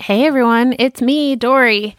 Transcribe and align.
Hey 0.00 0.24
everyone, 0.24 0.74
it's 0.78 1.02
me, 1.02 1.36
Doree. 1.36 1.94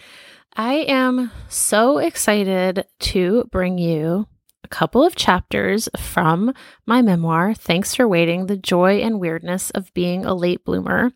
I 0.56 0.74
am 0.88 1.30
so 1.50 2.00
excited 2.00 2.88
to 3.02 3.48
bring 3.52 3.78
you 3.78 4.26
a 4.64 4.68
couple 4.68 5.06
of 5.06 5.16
chapters 5.16 5.88
from 5.96 6.52
my 6.88 7.04
memoir, 7.04 7.54
Thanks 7.54 7.94
for 7.94 8.08
Waiting 8.08 8.48
The 8.48 8.58
Joy 8.58 9.02
and 9.02 9.20
Weirdness 9.20 9.70
of 9.70 9.94
Being 9.94 10.26
a 10.26 10.34
Late 10.34 10.66
Bloomer. 10.66 11.12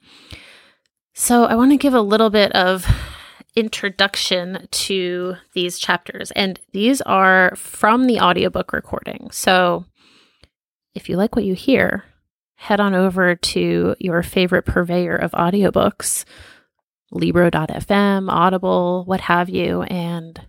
So, 1.16 1.46
I 1.46 1.56
want 1.56 1.72
to 1.72 1.78
give 1.78 1.96
a 1.96 2.02
little 2.02 2.30
bit 2.30 2.52
of 2.52 2.86
introduction 3.56 4.68
to 4.70 5.38
these 5.56 5.80
chapters, 5.80 6.30
and 6.32 6.60
these 6.72 7.02
are 7.02 7.56
from 7.56 8.06
the 8.06 8.20
audiobook 8.20 8.72
recording. 8.72 9.30
So, 9.32 9.86
if 10.94 11.10
you 11.10 11.18
like 11.18 11.36
what 11.36 11.46
you 11.46 11.56
hear, 11.56 12.04
head 12.58 12.80
on 12.80 12.94
over 12.94 13.34
to 13.34 13.96
your 13.98 14.22
favorite 14.22 14.68
purveyor 14.68 15.16
of 15.16 15.32
audiobooks, 15.32 16.26
Libro.fm, 17.12 18.30
Audible, 18.30 19.04
what 19.06 19.22
have 19.22 19.50
you, 19.50 19.84
and 19.84 20.40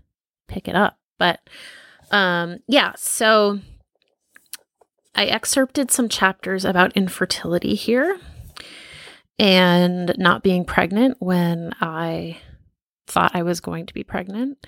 pick 0.48 0.68
it 0.68 0.74
up. 0.74 0.98
But 1.18 1.40
um, 2.10 2.58
yeah, 2.66 2.92
so 2.96 3.60
I 5.14 5.26
excerpted 5.26 5.90
some 5.90 6.08
chapters 6.08 6.64
about 6.64 6.96
infertility 6.96 7.74
here 7.74 8.18
and 9.38 10.14
not 10.18 10.42
being 10.42 10.64
pregnant 10.64 11.16
when 11.20 11.72
I 11.80 12.38
thought 13.06 13.34
I 13.34 13.42
was 13.42 13.60
going 13.60 13.86
to 13.86 13.94
be 13.94 14.02
pregnant. 14.02 14.66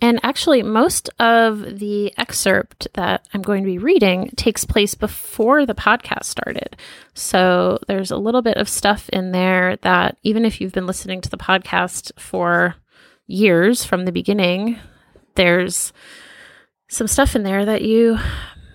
And 0.00 0.20
actually, 0.22 0.62
most 0.62 1.08
of 1.20 1.78
the 1.78 2.12
excerpt 2.18 2.88
that 2.94 3.26
I'm 3.32 3.42
going 3.42 3.62
to 3.62 3.70
be 3.70 3.78
reading 3.78 4.30
takes 4.36 4.64
place 4.64 4.94
before 4.94 5.64
the 5.64 5.74
podcast 5.74 6.24
started. 6.24 6.76
So 7.14 7.78
there's 7.86 8.10
a 8.10 8.16
little 8.16 8.42
bit 8.42 8.56
of 8.56 8.68
stuff 8.68 9.08
in 9.10 9.32
there 9.32 9.76
that, 9.82 10.18
even 10.22 10.44
if 10.44 10.60
you've 10.60 10.72
been 10.72 10.86
listening 10.86 11.20
to 11.22 11.30
the 11.30 11.36
podcast 11.36 12.10
for 12.18 12.74
years 13.26 13.84
from 13.84 14.04
the 14.04 14.12
beginning, 14.12 14.78
there's 15.36 15.92
some 16.88 17.06
stuff 17.06 17.34
in 17.34 17.42
there 17.42 17.64
that 17.64 17.82
you 17.82 18.18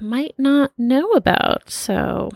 might 0.01 0.35
not 0.37 0.71
know 0.77 1.11
about. 1.11 1.69
So, 1.69 2.31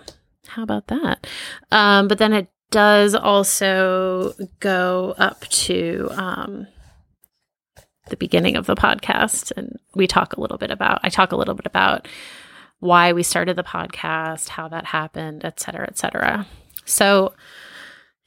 how 0.48 0.64
about 0.64 0.88
that? 0.88 1.26
Um, 1.72 2.08
but 2.08 2.18
then 2.18 2.34
it 2.34 2.50
does 2.70 3.16
also 3.16 4.34
go 4.60 5.16
up 5.18 5.42
to 5.48 6.10
um, 6.12 6.68
the 8.10 8.18
beginning 8.18 8.56
of 8.56 8.66
the 8.66 8.76
podcast, 8.76 9.52
and 9.56 9.80
we 9.96 10.08
talk 10.08 10.36
a 10.36 10.42
little 10.42 10.58
bit 10.58 10.72
about. 10.72 11.00
I 11.04 11.10
talk 11.10 11.32
a 11.32 11.38
little 11.38 11.54
bit 11.54 11.66
about 11.66 12.08
why 12.80 13.14
we 13.14 13.24
started 13.24 13.56
the 13.56 13.64
podcast, 13.64 14.50
how 14.50 14.68
that 14.68 14.86
happened, 14.86 15.46
et 15.46 15.60
cetera, 15.60 15.88
et 15.88 15.98
cetera. 15.98 16.46
So, 16.86 17.34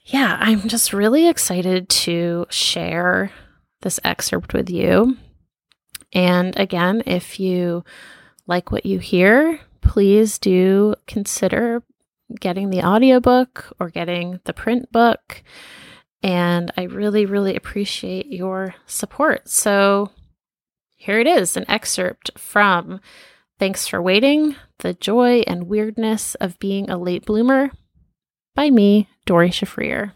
yeah, 0.07 0.39
I'm 0.41 0.69
just 0.69 0.93
really 0.93 1.29
excited 1.29 1.89
to 1.91 2.47
share 2.49 3.31
this 3.83 4.01
excerpt 4.03 4.55
with 4.55 4.71
you. 4.71 5.17
And 6.13 6.59
again, 6.59 7.03
if 7.05 7.39
you 7.39 7.85
like 8.47 8.71
what 8.73 8.87
you 8.87 8.99
hear, 8.99 9.61
please 9.83 10.39
do 10.39 10.95
consider 11.07 11.83
getting 12.41 12.71
the 12.71 12.83
audiobook 12.83 13.73
or 13.79 13.91
getting 13.91 14.41
the 14.45 14.53
print 14.53 14.91
book. 14.91 15.43
And 16.23 16.73
I 16.77 16.85
really, 16.85 17.27
really 17.27 17.55
appreciate 17.55 18.27
your 18.27 18.75
support. 18.87 19.49
So 19.49 20.11
here 20.95 21.21
it 21.21 21.27
is 21.27 21.57
an 21.57 21.65
excerpt 21.69 22.31
from 22.39 23.01
Thanks 23.59 23.87
for 23.87 24.03
Waiting 24.03 24.57
The 24.79 24.95
Joy 24.95 25.41
and 25.47 25.69
Weirdness 25.69 26.35
of 26.37 26.59
Being 26.59 26.91
a 26.91 26.99
Late 26.99 27.25
Bloomer 27.25 27.71
by 28.55 28.71
me, 28.71 29.09
Doree 29.25 29.51
Shafrir. 29.51 30.13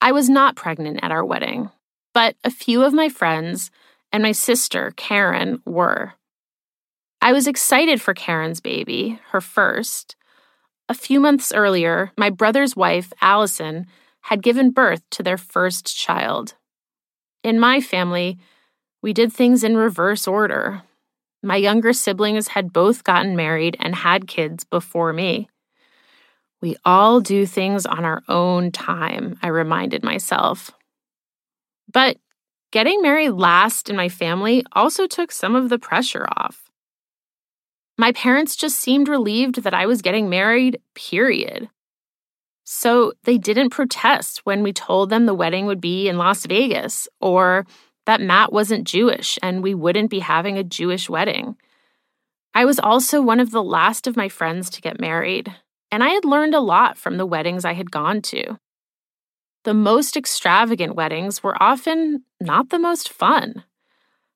I 0.00 0.12
was 0.12 0.28
not 0.28 0.56
pregnant 0.56 1.00
at 1.02 1.10
our 1.10 1.24
wedding, 1.24 1.70
but 2.14 2.36
a 2.44 2.50
few 2.50 2.82
of 2.82 2.94
my 2.94 3.08
friends 3.08 3.70
and 4.12 4.22
my 4.22 4.32
sister, 4.32 4.92
Karen, 4.96 5.60
were. 5.66 6.14
I 7.20 7.32
was 7.32 7.46
excited 7.46 8.00
for 8.00 8.14
Karen's 8.14 8.60
baby, 8.60 9.20
her 9.30 9.40
first. 9.40 10.16
A 10.88 10.94
few 10.94 11.20
months 11.20 11.52
earlier, 11.52 12.12
my 12.16 12.30
brother's 12.30 12.74
wife, 12.74 13.12
Allison, 13.20 13.86
had 14.22 14.42
given 14.42 14.70
birth 14.70 15.02
to 15.10 15.22
their 15.22 15.36
first 15.36 15.94
child. 15.94 16.54
In 17.44 17.60
my 17.60 17.80
family, 17.80 18.38
we 19.02 19.12
did 19.12 19.32
things 19.32 19.62
in 19.62 19.76
reverse 19.76 20.26
order. 20.26 20.82
My 21.42 21.56
younger 21.56 21.92
siblings 21.92 22.48
had 22.48 22.72
both 22.72 23.04
gotten 23.04 23.36
married 23.36 23.76
and 23.80 23.94
had 23.94 24.26
kids 24.26 24.64
before 24.64 25.12
me. 25.12 25.48
We 26.60 26.76
all 26.84 27.20
do 27.20 27.46
things 27.46 27.86
on 27.86 28.04
our 28.04 28.22
own 28.26 28.72
time, 28.72 29.38
I 29.42 29.48
reminded 29.48 30.02
myself. 30.02 30.70
But 31.92 32.16
getting 32.72 33.02
married 33.02 33.30
last 33.30 33.88
in 33.88 33.96
my 33.96 34.08
family 34.08 34.64
also 34.72 35.06
took 35.06 35.32
some 35.32 35.54
of 35.54 35.68
the 35.68 35.78
pressure 35.78 36.26
off. 36.36 36.67
My 37.98 38.12
parents 38.12 38.54
just 38.54 38.78
seemed 38.78 39.08
relieved 39.08 39.64
that 39.64 39.74
I 39.74 39.86
was 39.86 40.02
getting 40.02 40.30
married, 40.30 40.80
period. 40.94 41.68
So 42.64 43.12
they 43.24 43.38
didn't 43.38 43.70
protest 43.70 44.42
when 44.44 44.62
we 44.62 44.72
told 44.72 45.10
them 45.10 45.26
the 45.26 45.34
wedding 45.34 45.66
would 45.66 45.80
be 45.80 46.08
in 46.08 46.16
Las 46.16 46.46
Vegas 46.46 47.08
or 47.20 47.66
that 48.06 48.20
Matt 48.20 48.52
wasn't 48.52 48.86
Jewish 48.86 49.38
and 49.42 49.62
we 49.62 49.74
wouldn't 49.74 50.10
be 50.10 50.20
having 50.20 50.56
a 50.56 50.62
Jewish 50.62 51.10
wedding. 51.10 51.56
I 52.54 52.64
was 52.64 52.78
also 52.78 53.20
one 53.20 53.40
of 53.40 53.50
the 53.50 53.62
last 53.62 54.06
of 54.06 54.16
my 54.16 54.28
friends 54.28 54.70
to 54.70 54.80
get 54.80 55.00
married, 55.00 55.54
and 55.90 56.04
I 56.04 56.10
had 56.10 56.24
learned 56.24 56.54
a 56.54 56.60
lot 56.60 56.96
from 56.96 57.16
the 57.16 57.26
weddings 57.26 57.64
I 57.64 57.74
had 57.74 57.90
gone 57.90 58.22
to. 58.22 58.58
The 59.64 59.74
most 59.74 60.16
extravagant 60.16 60.94
weddings 60.94 61.42
were 61.42 61.60
often 61.60 62.24
not 62.40 62.70
the 62.70 62.78
most 62.78 63.08
fun. 63.08 63.64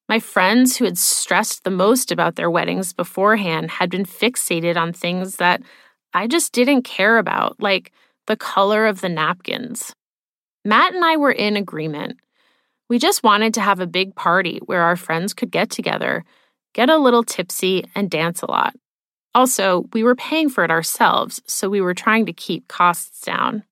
My 0.09 0.19
friends 0.19 0.77
who 0.77 0.85
had 0.85 0.99
stressed 0.99 1.65
the 1.65 1.71
most 1.71 2.13
about 2.13 2.37
their 2.37 2.51
weddings 2.51 2.93
beforehand 2.93 3.71
had 3.71 3.91
been 3.91 4.05
fixated 4.05 4.77
on 4.77 4.93
things 4.93 5.37
that 5.37 5.63
I 6.13 6.27
just 6.27 6.53
didn't 6.53 6.83
care 6.83 7.19
about, 7.19 7.61
like 7.61 7.93
the 8.27 8.37
color 8.37 8.87
of 8.87 9.01
the 9.01 9.09
napkins. 9.09 9.95
Matt 10.65 10.95
and 10.95 11.05
I 11.05 11.17
were 11.17 11.33
in 11.33 11.57
agreement. 11.57 12.19
We 12.89 12.99
just 12.99 13.23
wanted 13.23 13.55
to 13.55 13.61
have 13.61 13.81
a 13.81 13.87
big 13.87 14.15
party 14.15 14.61
where 14.67 14.83
our 14.83 14.97
friends 14.97 15.33
could 15.33 15.51
get 15.51 15.71
together, 15.71 16.25
get 16.75 16.91
a 16.91 16.99
little 16.99 17.25
tipsy, 17.25 17.85
and 17.95 18.11
dance 18.11 18.43
a 18.43 18.51
lot. 18.51 18.75
Also, 19.35 19.89
we 19.95 20.03
were 20.03 20.15
paying 20.15 20.51
for 20.51 20.63
it 20.63 20.71
ourselves, 20.71 21.41
so 21.47 21.71
we 21.71 21.81
were 21.81 21.95
trying 21.95 22.27
to 22.27 22.33
keep 22.35 22.69
costs 22.69 23.23
down. 23.23 23.65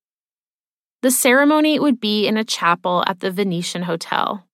The 1.02 1.10
ceremony 1.10 1.78
would 1.78 2.00
be 2.00 2.26
in 2.26 2.36
a 2.36 2.44
chapel 2.44 3.04
at 3.06 3.20
the 3.20 3.30
Venetian 3.30 3.82
Hotel. 3.82 4.46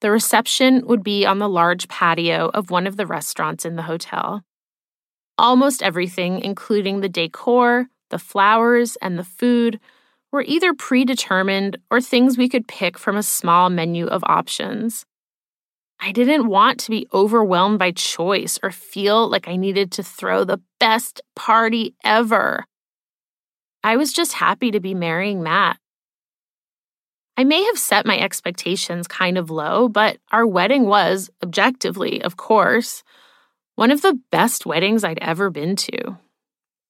The 0.00 0.10
reception 0.10 0.86
would 0.86 1.02
be 1.02 1.24
on 1.24 1.38
the 1.38 1.48
large 1.48 1.88
patio 1.88 2.50
of 2.52 2.70
one 2.70 2.86
of 2.86 2.96
the 2.96 3.06
restaurants 3.06 3.64
in 3.64 3.76
the 3.76 3.82
hotel. 3.82 4.42
Almost 5.38 5.82
everything, 5.82 6.40
including 6.40 7.00
the 7.00 7.08
decor, 7.08 7.88
the 8.10 8.18
flowers, 8.18 8.96
and 8.96 9.18
the 9.18 9.24
food, 9.24 9.80
were 10.32 10.42
either 10.42 10.74
predetermined 10.74 11.78
or 11.90 12.00
things 12.00 12.36
we 12.36 12.48
could 12.48 12.68
pick 12.68 12.98
from 12.98 13.16
a 13.16 13.22
small 13.22 13.70
menu 13.70 14.06
of 14.06 14.22
options. 14.24 15.06
I 15.98 16.12
didn't 16.12 16.46
want 16.46 16.78
to 16.80 16.90
be 16.90 17.08
overwhelmed 17.12 17.78
by 17.78 17.92
choice 17.92 18.58
or 18.62 18.70
feel 18.70 19.28
like 19.28 19.48
I 19.48 19.56
needed 19.56 19.92
to 19.92 20.02
throw 20.02 20.44
the 20.44 20.60
best 20.78 21.22
party 21.34 21.94
ever. 22.04 22.64
I 23.82 23.96
was 23.96 24.12
just 24.12 24.34
happy 24.34 24.70
to 24.70 24.80
be 24.80 24.94
marrying 24.94 25.42
Matt. 25.42 25.78
I 27.36 27.44
may 27.44 27.62
have 27.64 27.78
set 27.78 28.06
my 28.06 28.18
expectations 28.18 29.06
kind 29.06 29.36
of 29.36 29.50
low, 29.50 29.88
but 29.88 30.18
our 30.32 30.46
wedding 30.46 30.86
was, 30.86 31.28
objectively, 31.42 32.22
of 32.22 32.36
course, 32.36 33.02
one 33.74 33.90
of 33.90 34.00
the 34.00 34.18
best 34.30 34.64
weddings 34.64 35.04
I'd 35.04 35.18
ever 35.20 35.50
been 35.50 35.76
to. 35.76 36.16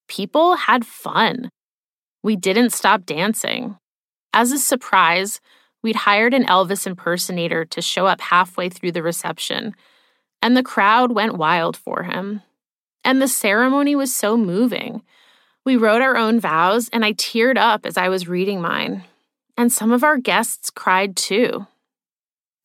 People 0.07 0.55
had 0.55 0.85
fun. 0.85 1.49
We 2.23 2.37
didn't 2.37 2.71
stop 2.71 3.05
dancing. 3.05 3.77
As 4.33 4.53
a 4.53 4.57
surprise, 4.57 5.41
we'd 5.83 5.97
hired 5.97 6.33
an 6.33 6.45
Elvis 6.45 6.87
impersonator 6.87 7.65
to 7.65 7.81
show 7.81 8.07
up 8.07 8.21
halfway 8.21 8.69
through 8.69 8.93
the 8.93 9.03
reception, 9.03 9.75
and 10.41 10.55
the 10.55 10.63
crowd 10.63 11.11
went 11.11 11.37
wild 11.37 11.75
for 11.75 12.03
him. 12.03 12.41
And 13.03 13.21
the 13.21 13.27
ceremony 13.27 13.95
was 13.95 14.15
so 14.15 14.37
moving. 14.37 15.01
We 15.65 15.75
wrote 15.75 16.01
our 16.01 16.15
own 16.15 16.39
vows, 16.39 16.89
and 16.93 17.03
I 17.03 17.11
teared 17.13 17.57
up 17.57 17.85
as 17.85 17.97
I 17.97 18.07
was 18.07 18.29
reading 18.29 18.61
mine. 18.61 19.03
And 19.57 19.71
some 19.71 19.91
of 19.91 20.03
our 20.03 20.17
guests 20.17 20.69
cried 20.69 21.15
too. 21.17 21.65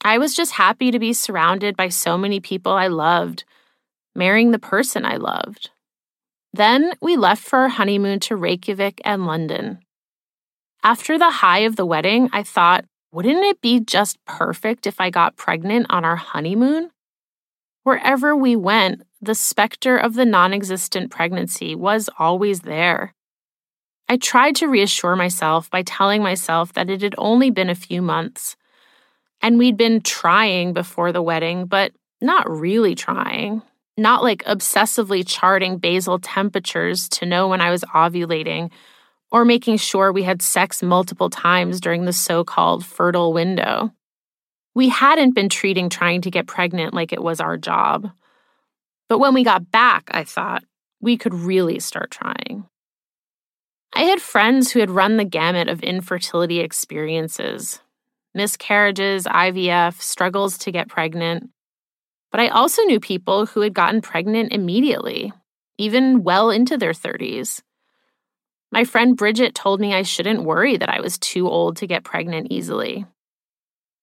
I 0.04 0.18
was 0.18 0.34
just 0.34 0.52
happy 0.52 0.90
to 0.90 0.98
be 0.98 1.12
surrounded 1.12 1.76
by 1.76 1.88
so 1.88 2.18
many 2.18 2.38
people 2.40 2.72
I 2.72 2.88
loved, 2.88 3.44
marrying 4.14 4.50
the 4.50 4.58
person 4.58 5.06
I 5.06 5.16
loved. 5.16 5.70
Then 6.52 6.92
we 7.00 7.16
left 7.16 7.42
for 7.42 7.60
our 7.60 7.68
honeymoon 7.68 8.20
to 8.20 8.36
Reykjavik 8.36 9.00
and 9.04 9.26
London. 9.26 9.78
After 10.82 11.16
the 11.18 11.30
high 11.30 11.60
of 11.60 11.76
the 11.76 11.86
wedding, 11.86 12.28
I 12.32 12.42
thought, 12.42 12.84
wouldn't 13.12 13.44
it 13.44 13.60
be 13.60 13.80
just 13.80 14.22
perfect 14.26 14.86
if 14.86 15.00
I 15.00 15.10
got 15.10 15.36
pregnant 15.36 15.86
on 15.88 16.04
our 16.04 16.16
honeymoon? 16.16 16.90
Wherever 17.84 18.36
we 18.36 18.56
went, 18.56 19.02
the 19.20 19.34
specter 19.34 19.96
of 19.96 20.14
the 20.14 20.24
non 20.24 20.52
existent 20.52 21.10
pregnancy 21.10 21.74
was 21.74 22.10
always 22.18 22.60
there. 22.60 23.14
I 24.12 24.18
tried 24.18 24.56
to 24.56 24.68
reassure 24.68 25.16
myself 25.16 25.70
by 25.70 25.80
telling 25.80 26.22
myself 26.22 26.74
that 26.74 26.90
it 26.90 27.00
had 27.00 27.14
only 27.16 27.48
been 27.48 27.70
a 27.70 27.74
few 27.74 28.02
months. 28.02 28.56
And 29.40 29.58
we'd 29.58 29.78
been 29.78 30.02
trying 30.02 30.74
before 30.74 31.12
the 31.12 31.22
wedding, 31.22 31.64
but 31.64 31.92
not 32.20 32.46
really 32.46 32.94
trying. 32.94 33.62
Not 33.96 34.22
like 34.22 34.44
obsessively 34.44 35.24
charting 35.26 35.78
basal 35.78 36.18
temperatures 36.18 37.08
to 37.08 37.24
know 37.24 37.48
when 37.48 37.62
I 37.62 37.70
was 37.70 37.84
ovulating 37.94 38.70
or 39.30 39.46
making 39.46 39.78
sure 39.78 40.12
we 40.12 40.24
had 40.24 40.42
sex 40.42 40.82
multiple 40.82 41.30
times 41.30 41.80
during 41.80 42.04
the 42.04 42.12
so 42.12 42.44
called 42.44 42.84
fertile 42.84 43.32
window. 43.32 43.94
We 44.74 44.90
hadn't 44.90 45.34
been 45.34 45.48
treating 45.48 45.88
trying 45.88 46.20
to 46.20 46.30
get 46.30 46.46
pregnant 46.46 46.92
like 46.92 47.14
it 47.14 47.22
was 47.22 47.40
our 47.40 47.56
job. 47.56 48.10
But 49.08 49.20
when 49.20 49.32
we 49.32 49.42
got 49.42 49.70
back, 49.70 50.10
I 50.10 50.24
thought, 50.24 50.64
we 51.00 51.16
could 51.16 51.32
really 51.32 51.78
start 51.80 52.10
trying. 52.10 52.66
I 53.94 54.04
had 54.04 54.22
friends 54.22 54.72
who 54.72 54.80
had 54.80 54.90
run 54.90 55.16
the 55.16 55.24
gamut 55.24 55.68
of 55.68 55.82
infertility 55.82 56.60
experiences 56.60 57.80
miscarriages, 58.34 59.24
IVF, 59.24 60.00
struggles 60.00 60.56
to 60.56 60.72
get 60.72 60.88
pregnant. 60.88 61.50
But 62.30 62.40
I 62.40 62.48
also 62.48 62.82
knew 62.82 62.98
people 62.98 63.44
who 63.44 63.60
had 63.60 63.74
gotten 63.74 64.00
pregnant 64.00 64.52
immediately, 64.52 65.32
even 65.76 66.22
well 66.22 66.50
into 66.50 66.78
their 66.78 66.92
30s. 66.92 67.60
My 68.70 68.84
friend 68.84 69.16
Bridget 69.16 69.54
told 69.54 69.80
me 69.80 69.92
I 69.92 70.02
shouldn't 70.02 70.44
worry 70.44 70.78
that 70.78 70.88
I 70.88 71.02
was 71.02 71.18
too 71.18 71.46
old 71.46 71.76
to 71.76 71.86
get 71.86 72.04
pregnant 72.04 72.46
easily. 72.50 73.04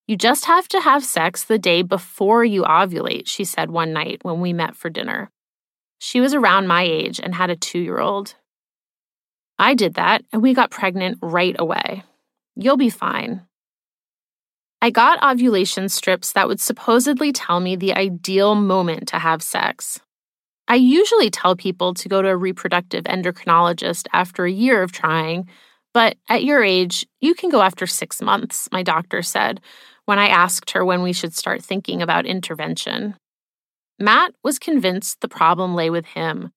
You 0.06 0.16
just 0.16 0.46
have 0.46 0.68
to 0.70 0.82
have 0.82 1.04
sex 1.04 1.44
the 1.44 1.58
day 1.58 1.82
before 1.82 2.46
you 2.46 2.64
ovulate, 2.64 3.28
she 3.28 3.44
said 3.44 3.72
one 3.72 3.94
night 3.94 4.20
when 4.22 4.42
we 4.42 4.54
met 4.54 4.76
for 4.76 4.92
dinner. 4.92 5.32
She 5.98 6.22
was 6.22 6.36
around 6.36 6.68
my 6.68 6.84
age 6.84 7.20
and 7.20 7.34
had 7.34 7.50
a 7.50 7.56
two 7.56 7.80
year 7.80 8.00
old. 8.00 8.36
I 9.60 9.76
did 9.76 9.96
that, 9.96 10.24
and 10.32 10.42
we 10.42 10.54
got 10.54 10.72
pregnant 10.72 11.20
right 11.22 11.56
away. 11.60 12.04
You'll 12.56 12.78
be 12.78 12.90
fine. 12.90 13.46
I 14.82 14.90
got 14.90 15.22
ovulation 15.22 15.90
strips 15.90 16.32
that 16.32 16.48
would 16.48 16.62
supposedly 16.62 17.34
tell 17.34 17.60
me 17.60 17.76
the 17.76 17.94
ideal 17.94 18.56
moment 18.56 19.10
to 19.10 19.20
have 19.20 19.44
sex. 19.44 20.00
I 20.70 20.76
usually 20.76 21.30
tell 21.30 21.58
people 21.58 21.94
to 21.96 22.08
go 22.08 22.22
to 22.22 22.30
a 22.30 22.38
reproductive 22.38 23.04
endocrinologist 23.04 24.08
after 24.14 24.46
a 24.46 24.52
year 24.52 24.82
of 24.82 24.94
trying, 24.94 25.50
but 25.94 26.16
at 26.30 26.46
your 26.46 26.64
age, 26.64 27.06
you 27.20 27.34
can 27.34 27.50
go 27.50 27.62
after 27.62 27.86
six 27.86 28.22
months, 28.22 28.70
my 28.72 28.84
doctor 28.84 29.22
said, 29.22 29.60
when 30.06 30.20
I 30.20 30.28
asked 30.28 30.72
her 30.72 30.86
when 30.86 31.02
we 31.02 31.12
should 31.12 31.36
start 31.36 31.62
thinking 31.62 32.02
about 32.02 32.26
intervention. 32.26 33.16
Matt 34.00 34.34
was 34.44 34.60
convinced 34.60 35.20
the 35.20 35.28
problem 35.28 35.76
lay 35.76 35.90
with 35.90 36.06
him. 36.06 36.52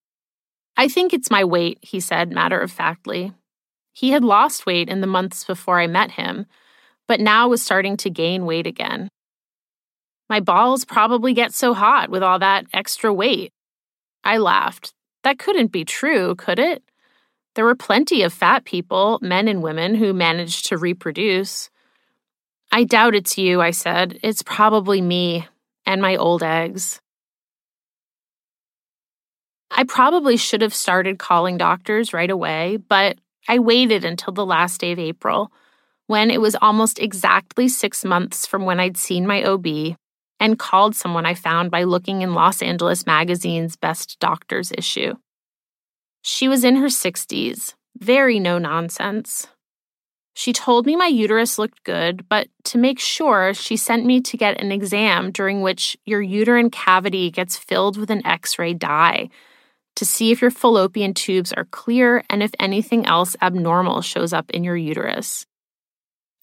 I 0.75 0.87
think 0.87 1.13
it's 1.13 1.31
my 1.31 1.43
weight, 1.43 1.79
he 1.81 1.99
said 1.99 2.31
matter 2.31 2.59
of 2.59 2.71
factly. 2.71 3.33
He 3.93 4.11
had 4.11 4.23
lost 4.23 4.65
weight 4.65 4.89
in 4.89 5.01
the 5.01 5.07
months 5.07 5.43
before 5.43 5.79
I 5.79 5.87
met 5.87 6.11
him, 6.11 6.47
but 7.07 7.19
now 7.19 7.47
was 7.47 7.61
starting 7.61 7.95
to 7.97 8.09
gain 8.09 8.45
weight 8.45 8.65
again. 8.65 9.09
My 10.29 10.39
balls 10.39 10.83
probably 10.83 11.33
get 11.33 11.53
so 11.53 11.73
hot 11.73 12.09
with 12.09 12.23
all 12.23 12.39
that 12.39 12.65
extra 12.73 13.13
weight. 13.13 13.51
I 14.23 14.37
laughed. 14.37 14.93
That 15.23 15.37
couldn't 15.37 15.71
be 15.71 15.85
true, 15.85 16.33
could 16.35 16.57
it? 16.57 16.83
There 17.55 17.65
were 17.65 17.75
plenty 17.75 18.23
of 18.23 18.33
fat 18.33 18.65
people, 18.65 19.19
men 19.21 19.47
and 19.47 19.61
women, 19.61 19.93
who 19.95 20.11
managed 20.11 20.65
to 20.67 20.77
reproduce. 20.77 21.69
I 22.71 22.83
doubt 22.83 23.13
it's 23.13 23.37
you, 23.37 23.61
I 23.61 23.69
said. 23.69 24.19
It's 24.23 24.41
probably 24.41 25.01
me 25.01 25.47
and 25.85 26.01
my 26.01 26.15
old 26.15 26.41
eggs. 26.41 26.99
I 29.75 29.83
probably 29.85 30.37
should 30.37 30.61
have 30.61 30.73
started 30.73 31.17
calling 31.17 31.57
doctors 31.57 32.13
right 32.13 32.29
away, 32.29 32.77
but 32.77 33.17
I 33.47 33.57
waited 33.57 34.05
until 34.05 34.31
the 34.31 34.45
last 34.45 34.79
day 34.79 34.91
of 34.91 34.99
April, 34.99 35.51
when 36.05 36.29
it 36.29 36.39
was 36.39 36.55
almost 36.61 36.99
exactly 36.99 37.67
six 37.67 38.05
months 38.05 38.45
from 38.45 38.65
when 38.65 38.79
I'd 38.79 38.97
seen 38.97 39.25
my 39.25 39.43
OB, 39.43 39.95
and 40.39 40.59
called 40.59 40.95
someone 40.95 41.25
I 41.25 41.33
found 41.33 41.71
by 41.71 41.83
looking 41.83 42.21
in 42.21 42.35
Los 42.35 42.61
Angeles 42.61 43.07
Magazine's 43.07 43.75
Best 43.75 44.19
Doctors 44.19 44.71
issue. 44.77 45.15
She 46.21 46.47
was 46.47 46.63
in 46.63 46.75
her 46.75 46.87
60s, 46.87 47.73
very 47.97 48.39
no 48.39 48.59
nonsense. 48.59 49.47
She 50.35 50.53
told 50.53 50.85
me 50.85 50.95
my 50.95 51.07
uterus 51.07 51.57
looked 51.57 51.83
good, 51.83 52.29
but 52.29 52.47
to 52.65 52.77
make 52.77 52.99
sure, 52.99 53.55
she 53.55 53.75
sent 53.75 54.05
me 54.05 54.21
to 54.21 54.37
get 54.37 54.61
an 54.61 54.71
exam 54.71 55.31
during 55.31 55.61
which 55.61 55.97
your 56.05 56.21
uterine 56.21 56.69
cavity 56.69 57.31
gets 57.31 57.57
filled 57.57 57.97
with 57.97 58.11
an 58.11 58.25
X 58.25 58.59
ray 58.59 58.75
dye 58.75 59.29
to 59.95 60.05
see 60.05 60.31
if 60.31 60.41
your 60.41 60.51
fallopian 60.51 61.13
tubes 61.13 61.53
are 61.53 61.65
clear 61.65 62.23
and 62.29 62.41
if 62.41 62.51
anything 62.59 63.05
else 63.05 63.35
abnormal 63.41 64.01
shows 64.01 64.33
up 64.33 64.49
in 64.51 64.63
your 64.63 64.77
uterus. 64.77 65.45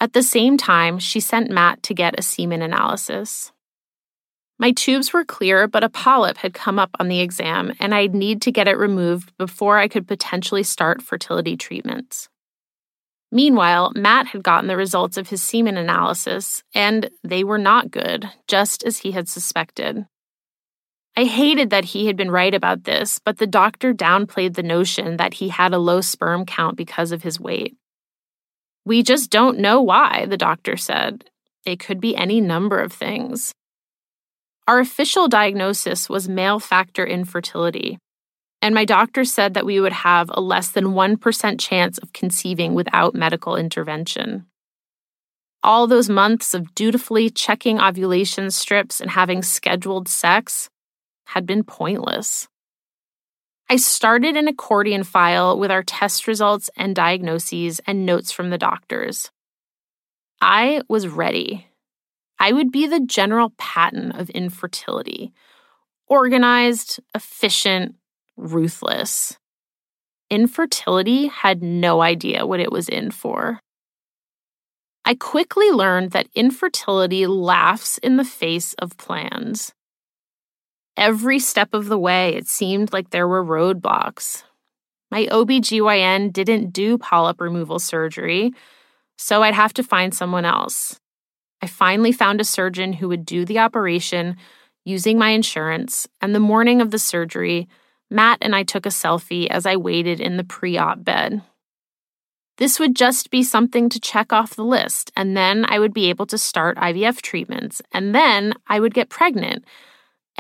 At 0.01 0.15
the 0.15 0.23
same 0.23 0.57
time, 0.57 0.99
she 0.99 1.21
sent 1.21 1.51
Matt 1.51 1.83
to 1.85 1.95
get 1.95 2.19
a 2.19 2.23
semen 2.23 2.63
analysis. 2.63 3.53
My 4.59 4.73
tubes 4.73 5.13
were 5.13 5.25
clear, 5.25 5.67
but 5.67 5.85
a 5.85 5.89
polyp 5.89 6.39
had 6.39 6.53
come 6.53 6.79
up 6.79 6.91
on 6.99 7.09
the 7.09 7.21
exam, 7.21 7.73
and 7.81 7.95
I'd 7.95 8.15
need 8.15 8.43
to 8.43 8.53
get 8.53 8.69
it 8.69 8.77
removed 8.77 9.33
before 9.39 9.79
I 9.79 9.89
could 9.89 10.07
potentially 10.07 10.63
start 10.63 11.03
fertility 11.03 11.57
treatments. 11.57 12.29
Meanwhile, 13.33 13.93
Matt 13.95 14.29
had 14.29 14.43
gotten 14.43 14.69
the 14.69 14.77
results 14.77 15.17
of 15.17 15.29
his 15.29 15.43
semen 15.43 15.77
analysis, 15.77 16.63
and 16.75 17.11
they 17.23 17.45
were 17.45 17.59
not 17.59 17.91
good, 17.91 18.29
just 18.49 18.83
as 18.85 18.99
he 18.99 19.13
had 19.13 19.29
suspected. 19.29 20.07
I 21.17 21.25
hated 21.25 21.71
that 21.71 21.87
he 21.87 22.07
had 22.07 22.17
been 22.17 22.31
right 22.31 22.55
about 22.55 22.85
this, 22.85 23.19
but 23.19 23.39
the 23.39 23.47
doctor 23.47 23.93
downplayed 23.93 24.55
the 24.55 24.63
notion 24.63 25.17
that 25.17 25.35
he 25.35 25.49
had 25.49 25.73
a 25.73 25.79
low 25.79 26.01
sperm 26.01 26.47
count 26.47 26.77
because 26.77 27.13
of 27.13 27.23
his 27.23 27.41
weight. 27.41 27.77
We 28.85 29.03
just 29.03 29.31
don't 29.31 29.59
know 29.59 29.83
why, 29.83 30.27
the 30.27 30.37
doctor 30.37 30.77
said. 30.77 31.25
It 31.67 31.81
could 31.81 32.01
be 32.01 32.17
any 32.17 32.41
number 32.41 32.81
of 32.81 32.93
things. 32.93 33.53
Our 34.67 34.79
official 34.79 35.29
diagnosis 35.29 36.09
was 36.09 36.29
male 36.29 36.61
factor 36.61 37.05
infertility, 37.05 37.99
and 38.63 38.75
my 38.75 38.85
doctor 38.85 39.25
said 39.25 39.55
that 39.55 39.67
we 39.67 39.81
would 39.81 39.93
have 39.93 40.31
a 40.33 40.41
less 40.41 40.71
than 40.71 40.95
1% 40.95 41.61
chance 41.61 41.99
of 41.99 42.13
conceiving 42.13 42.75
without 42.75 43.15
medical 43.15 43.57
intervention. 43.57 44.47
All 45.63 45.87
those 45.87 46.09
months 46.09 46.55
of 46.55 46.75
dutifully 46.75 47.31
checking 47.31 47.81
ovulation 47.81 48.51
strips 48.51 49.01
and 49.01 49.11
having 49.11 49.43
scheduled 49.43 50.09
sex 50.09 50.71
had 51.31 51.47
been 51.47 51.63
pointless. 51.63 52.49
I 53.69 53.77
started 53.77 54.37
an 54.37 54.49
accordion 54.49 55.05
file 55.05 55.57
with 55.57 55.71
our 55.71 55.85
test 55.85 56.27
results 56.27 56.69
and 56.77 56.95
diagnoses 56.95 57.81
and 57.87 58.05
notes 58.05 58.33
from 58.33 58.51
the 58.51 58.59
doctors. 58.59 59.31
I 60.41 60.83
was 60.89 61.07
ready. 61.07 61.69
I 62.41 62.51
would 62.51 62.73
be 62.73 62.89
the 62.89 62.99
General 62.99 63.53
Patton 63.59 64.11
of 64.11 64.29
infertility 64.31 65.33
organized, 66.09 66.99
efficient, 67.15 67.95
ruthless. 68.37 69.39
Infertility 70.29 71.29
had 71.29 71.63
no 71.63 72.01
idea 72.03 72.45
what 72.45 72.59
it 72.59 72.73
was 72.73 72.89
in 72.89 73.13
for. 73.13 73.61
I 75.05 75.15
quickly 75.15 75.71
learned 75.71 76.11
that 76.11 76.27
infertility 76.35 77.29
laughs 77.29 77.99
in 77.99 78.17
the 78.17 78.25
face 78.25 78.75
of 78.75 78.97
plans. 78.97 79.73
Every 81.01 81.39
step 81.39 81.73
of 81.73 81.87
the 81.87 81.99
way, 81.99 82.35
it 82.35 82.47
seemed 82.47 82.93
like 82.93 83.09
there 83.09 83.27
were 83.27 83.43
roadblocks. 83.43 84.43
My 85.11 85.25
OBGYN 85.25 86.31
didn't 86.31 86.75
do 86.75 86.99
polyp 86.99 87.41
removal 87.41 87.79
surgery, 87.79 88.53
so 89.17 89.43
I'd 89.43 89.55
have 89.55 89.73
to 89.75 89.83
find 89.83 90.13
someone 90.13 90.45
else. 90.45 91.01
I 91.63 91.69
finally 91.69 92.13
found 92.13 92.39
a 92.39 92.45
surgeon 92.45 92.93
who 92.93 93.09
would 93.09 93.25
do 93.25 93.47
the 93.47 93.61
operation 93.61 94.37
using 94.85 95.17
my 95.17 95.31
insurance, 95.31 96.07
and 96.21 96.35
the 96.35 96.39
morning 96.39 96.83
of 96.83 96.91
the 96.91 96.99
surgery, 96.99 97.67
Matt 98.11 98.37
and 98.43 98.55
I 98.55 98.63
took 98.63 98.85
a 98.85 98.91
selfie 98.91 99.47
as 99.47 99.65
I 99.65 99.77
waited 99.77 100.21
in 100.21 100.37
the 100.37 100.45
pre 100.45 100.77
op 100.77 101.03
bed. 101.03 101.41
This 102.59 102.79
would 102.79 102.95
just 102.95 103.31
be 103.31 103.43
something 103.43 103.89
to 103.89 103.99
check 103.99 104.35
off 104.35 104.55
the 104.55 104.65
list, 104.65 105.13
and 105.17 105.35
then 105.35 105.65
I 105.67 105.79
would 105.79 105.95
be 105.95 106.11
able 106.11 106.27
to 106.27 106.37
start 106.37 106.77
IVF 106.77 107.23
treatments, 107.23 107.81
and 107.91 108.15
then 108.15 108.53
I 108.67 108.81
would 108.81 108.93
get 108.93 109.09
pregnant, 109.09 109.65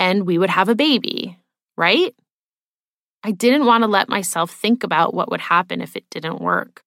and 0.00 0.26
we 0.26 0.38
would 0.38 0.49
have 0.49 0.71
a 0.71 0.75
baby, 0.75 1.38
right? 1.76 2.14
I 3.23 3.33
didn't 3.33 3.66
want 3.66 3.83
to 3.83 3.88
let 3.88 4.09
myself 4.09 4.50
think 4.50 4.83
about 4.83 5.12
what 5.12 5.30
would 5.30 5.42
happen 5.42 5.83
if 5.83 5.95
it 5.95 6.09
didn't 6.11 6.40
work. 6.40 6.83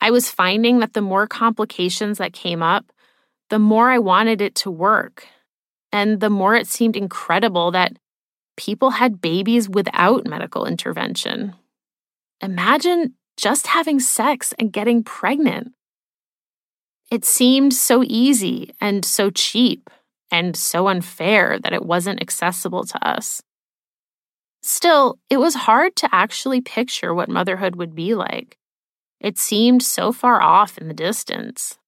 I 0.00 0.10
was 0.10 0.30
finding 0.30 0.78
that 0.78 0.94
the 0.94 1.02
more 1.02 1.26
complications 1.26 2.16
that 2.16 2.32
came 2.32 2.62
up, 2.62 2.90
the 3.50 3.58
more 3.58 3.90
I 3.90 3.98
wanted 3.98 4.40
it 4.40 4.54
to 4.56 4.70
work, 4.70 5.26
and 5.92 6.20
the 6.20 6.30
more 6.30 6.56
it 6.56 6.66
seemed 6.66 6.96
incredible 6.96 7.72
that 7.72 7.98
people 8.56 8.90
had 8.90 9.20
babies 9.20 9.68
without 9.68 10.26
medical 10.26 10.64
intervention. 10.64 11.54
Imagine 12.40 13.14
just 13.36 13.66
having 13.66 14.00
sex 14.00 14.54
and 14.58 14.72
getting 14.72 15.04
pregnant. 15.04 15.72
It 17.10 17.26
seemed 17.26 17.74
so 17.74 18.02
easy 18.02 18.74
and 18.80 19.04
so 19.04 19.28
cheap 19.28 19.90
and 20.30 20.56
so 20.56 20.88
unfair 20.88 21.58
that 21.58 21.72
it 21.72 21.84
wasn't 21.84 22.20
accessible 22.20 22.84
to 22.84 23.06
us. 23.06 23.42
Still, 24.62 25.18
it 25.30 25.38
was 25.38 25.54
hard 25.54 25.96
to 25.96 26.08
actually 26.12 26.60
picture 26.60 27.14
what 27.14 27.28
motherhood 27.28 27.76
would 27.76 27.94
be 27.94 28.14
like. 28.14 28.58
It 29.20 29.38
seemed 29.38 29.82
so 29.82 30.12
far 30.12 30.40
off 30.42 30.78
in 30.78 30.88
the 30.88 30.94
distance. 30.94 31.78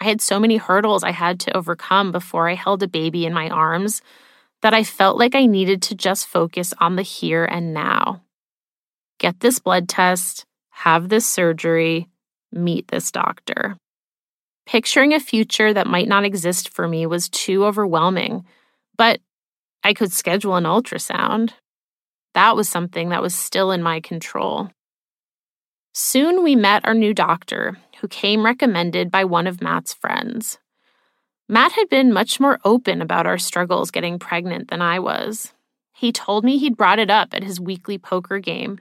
I 0.00 0.04
had 0.04 0.20
so 0.20 0.38
many 0.38 0.56
hurdles 0.56 1.02
I 1.02 1.12
had 1.12 1.40
to 1.40 1.56
overcome 1.56 2.12
before 2.12 2.48
I 2.48 2.54
held 2.54 2.82
a 2.82 2.88
baby 2.88 3.24
in 3.24 3.32
my 3.32 3.48
arms 3.48 4.02
that 4.62 4.74
I 4.74 4.84
felt 4.84 5.18
like 5.18 5.34
I 5.34 5.46
needed 5.46 5.82
to 5.82 5.94
just 5.94 6.26
focus 6.26 6.74
on 6.78 6.96
the 6.96 7.02
here 7.02 7.44
and 7.44 7.72
now. 7.72 8.22
Get 9.18 9.40
this 9.40 9.58
blood 9.58 9.88
test, 9.88 10.44
have 10.70 11.08
this 11.08 11.26
surgery, 11.26 12.08
meet 12.52 12.88
this 12.88 13.10
doctor. 13.10 13.76
Picturing 14.66 15.14
a 15.14 15.20
future 15.20 15.72
that 15.72 15.86
might 15.86 16.08
not 16.08 16.24
exist 16.24 16.68
for 16.68 16.88
me 16.88 17.06
was 17.06 17.28
too 17.28 17.64
overwhelming, 17.64 18.44
but 18.96 19.20
I 19.84 19.94
could 19.94 20.12
schedule 20.12 20.56
an 20.56 20.64
ultrasound. 20.64 21.52
That 22.34 22.56
was 22.56 22.68
something 22.68 23.10
that 23.10 23.22
was 23.22 23.34
still 23.34 23.70
in 23.70 23.82
my 23.82 24.00
control. 24.00 24.70
Soon 25.94 26.42
we 26.42 26.56
met 26.56 26.84
our 26.84 26.94
new 26.94 27.14
doctor, 27.14 27.78
who 28.00 28.08
came 28.08 28.44
recommended 28.44 29.10
by 29.10 29.24
one 29.24 29.46
of 29.46 29.62
Matt's 29.62 29.94
friends. 29.94 30.58
Matt 31.48 31.72
had 31.72 31.88
been 31.88 32.12
much 32.12 32.40
more 32.40 32.58
open 32.64 33.00
about 33.00 33.26
our 33.26 33.38
struggles 33.38 33.92
getting 33.92 34.18
pregnant 34.18 34.68
than 34.68 34.82
I 34.82 34.98
was. 34.98 35.52
He 35.94 36.10
told 36.12 36.44
me 36.44 36.58
he'd 36.58 36.76
brought 36.76 36.98
it 36.98 37.08
up 37.08 37.28
at 37.32 37.44
his 37.44 37.60
weekly 37.60 37.96
poker 37.98 38.40
game 38.40 38.78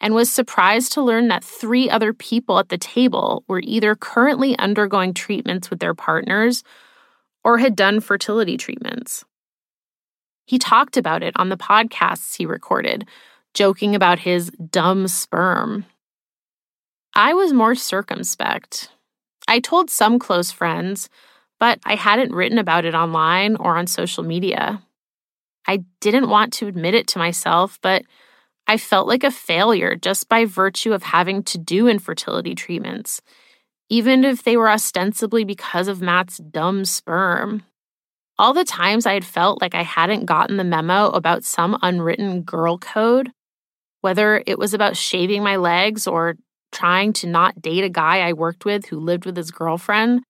and 0.00 0.14
was 0.14 0.30
surprised 0.30 0.92
to 0.92 1.02
learn 1.02 1.28
that 1.28 1.44
three 1.44 1.88
other 1.88 2.12
people 2.12 2.58
at 2.58 2.68
the 2.68 2.78
table 2.78 3.44
were 3.48 3.60
either 3.64 3.94
currently 3.94 4.58
undergoing 4.58 5.14
treatments 5.14 5.70
with 5.70 5.80
their 5.80 5.94
partners 5.94 6.62
or 7.44 7.58
had 7.58 7.76
done 7.76 8.00
fertility 8.00 8.56
treatments. 8.56 9.24
He 10.46 10.58
talked 10.58 10.96
about 10.96 11.22
it 11.22 11.34
on 11.36 11.48
the 11.48 11.56
podcasts 11.56 12.36
he 12.36 12.46
recorded, 12.46 13.06
joking 13.54 13.94
about 13.94 14.20
his 14.20 14.50
dumb 14.70 15.08
sperm. 15.08 15.84
I 17.14 17.34
was 17.34 17.52
more 17.52 17.74
circumspect. 17.74 18.90
I 19.48 19.60
told 19.60 19.90
some 19.90 20.18
close 20.18 20.50
friends, 20.50 21.08
but 21.58 21.78
I 21.84 21.94
hadn't 21.94 22.34
written 22.34 22.58
about 22.58 22.84
it 22.84 22.94
online 22.94 23.56
or 23.56 23.76
on 23.76 23.86
social 23.86 24.22
media. 24.22 24.82
I 25.66 25.84
didn't 26.00 26.28
want 26.28 26.52
to 26.54 26.66
admit 26.66 26.94
it 26.94 27.06
to 27.08 27.18
myself, 27.18 27.78
but 27.82 28.02
I 28.66 28.76
felt 28.78 29.06
like 29.06 29.22
a 29.22 29.30
failure 29.30 29.94
just 29.94 30.28
by 30.28 30.44
virtue 30.44 30.92
of 30.92 31.04
having 31.04 31.42
to 31.44 31.58
do 31.58 31.86
infertility 31.86 32.54
treatments, 32.54 33.22
even 33.88 34.24
if 34.24 34.42
they 34.42 34.56
were 34.56 34.70
ostensibly 34.70 35.44
because 35.44 35.86
of 35.86 36.02
Matt's 36.02 36.38
dumb 36.38 36.84
sperm. 36.84 37.62
All 38.38 38.52
the 38.52 38.64
times 38.64 39.06
I 39.06 39.14
had 39.14 39.24
felt 39.24 39.62
like 39.62 39.74
I 39.74 39.82
hadn't 39.82 40.26
gotten 40.26 40.56
the 40.56 40.64
memo 40.64 41.08
about 41.10 41.44
some 41.44 41.78
unwritten 41.80 42.42
girl 42.42 42.76
code, 42.76 43.30
whether 44.00 44.42
it 44.46 44.58
was 44.58 44.74
about 44.74 44.96
shaving 44.96 45.42
my 45.42 45.56
legs 45.56 46.06
or 46.06 46.34
trying 46.72 47.12
to 47.14 47.26
not 47.26 47.62
date 47.62 47.84
a 47.84 47.88
guy 47.88 48.20
I 48.20 48.32
worked 48.32 48.64
with 48.64 48.86
who 48.86 48.98
lived 48.98 49.24
with 49.24 49.36
his 49.36 49.50
girlfriend, 49.50 50.22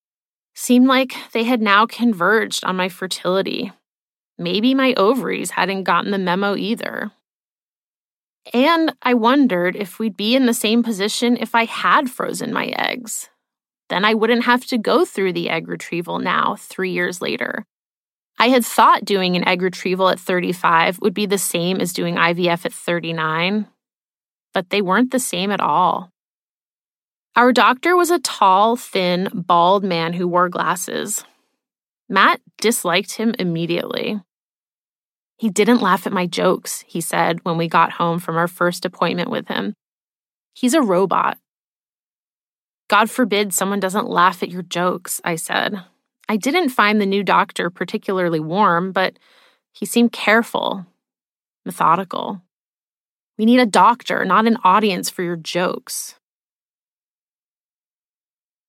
seemed 0.54 0.86
like 0.86 1.14
they 1.32 1.44
had 1.44 1.60
now 1.60 1.86
converged 1.86 2.64
on 2.64 2.76
my 2.76 2.88
fertility. 2.88 3.72
Maybe 4.38 4.74
my 4.74 4.94
ovaries 4.96 5.50
hadn't 5.50 5.84
gotten 5.84 6.10
the 6.10 6.18
memo 6.18 6.54
either. 6.54 7.10
And 8.52 8.94
I 9.02 9.14
wondered 9.14 9.76
if 9.76 9.98
we'd 9.98 10.16
be 10.16 10.36
in 10.36 10.46
the 10.46 10.54
same 10.54 10.82
position 10.82 11.36
if 11.36 11.54
I 11.54 11.64
had 11.64 12.10
frozen 12.10 12.52
my 12.52 12.66
eggs. 12.66 13.28
Then 13.88 14.04
I 14.04 14.14
wouldn't 14.14 14.44
have 14.44 14.64
to 14.66 14.78
go 14.78 15.04
through 15.04 15.32
the 15.32 15.48
egg 15.48 15.68
retrieval 15.68 16.18
now, 16.18 16.56
three 16.58 16.90
years 16.90 17.20
later. 17.20 17.64
I 18.38 18.48
had 18.48 18.64
thought 18.64 19.04
doing 19.04 19.36
an 19.36 19.46
egg 19.48 19.62
retrieval 19.62 20.08
at 20.08 20.20
35 20.20 21.00
would 21.00 21.14
be 21.14 21.26
the 21.26 21.38
same 21.38 21.80
as 21.80 21.92
doing 21.92 22.16
IVF 22.16 22.66
at 22.66 22.72
39, 22.72 23.66
but 24.52 24.70
they 24.70 24.82
weren't 24.82 25.10
the 25.10 25.18
same 25.18 25.50
at 25.50 25.60
all. 25.60 26.10
Our 27.34 27.52
doctor 27.52 27.96
was 27.96 28.10
a 28.10 28.18
tall, 28.18 28.76
thin, 28.76 29.28
bald 29.32 29.84
man 29.84 30.14
who 30.14 30.28
wore 30.28 30.48
glasses. 30.48 31.24
Matt 32.08 32.40
disliked 32.58 33.12
him 33.12 33.34
immediately. 33.38 34.20
He 35.36 35.50
didn't 35.50 35.82
laugh 35.82 36.06
at 36.06 36.12
my 36.12 36.26
jokes, 36.26 36.82
he 36.86 37.00
said 37.00 37.40
when 37.44 37.58
we 37.58 37.68
got 37.68 37.92
home 37.92 38.18
from 38.18 38.36
our 38.36 38.48
first 38.48 38.84
appointment 38.84 39.30
with 39.30 39.48
him. 39.48 39.74
He's 40.54 40.74
a 40.74 40.80
robot. 40.80 41.38
God 42.88 43.10
forbid 43.10 43.52
someone 43.52 43.80
doesn't 43.80 44.08
laugh 44.08 44.42
at 44.42 44.50
your 44.50 44.62
jokes, 44.62 45.20
I 45.24 45.36
said. 45.36 45.82
I 46.28 46.36
didn't 46.36 46.70
find 46.70 47.00
the 47.00 47.06
new 47.06 47.22
doctor 47.22 47.68
particularly 47.68 48.40
warm, 48.40 48.92
but 48.92 49.18
he 49.72 49.84
seemed 49.84 50.12
careful, 50.12 50.86
methodical. 51.64 52.40
We 53.36 53.44
need 53.44 53.60
a 53.60 53.66
doctor, 53.66 54.24
not 54.24 54.46
an 54.46 54.56
audience 54.64 55.10
for 55.10 55.22
your 55.22 55.36
jokes. 55.36 56.14